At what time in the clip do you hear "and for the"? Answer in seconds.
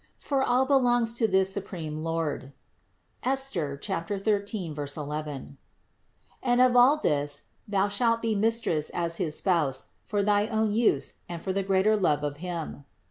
11.29-11.61